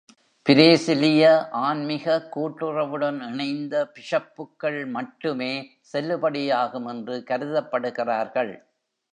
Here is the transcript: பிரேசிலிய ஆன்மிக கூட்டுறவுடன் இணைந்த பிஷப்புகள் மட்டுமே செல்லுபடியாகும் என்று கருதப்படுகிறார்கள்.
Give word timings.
பிரேசிலிய 0.45 1.23
ஆன்மிக 1.51 2.15
கூட்டுறவுடன் 2.35 3.19
இணைந்த 3.27 3.91
பிஷப்புகள் 3.93 4.79
மட்டுமே 4.87 5.53
செல்லுபடியாகும் 5.93 6.87
என்று 6.87 7.17
கருதப்படுகிறார்கள். 7.27 8.53